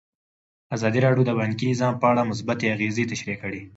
[0.75, 3.61] ازادي راډیو د بانکي نظام په اړه مثبت اغېزې تشریح کړي.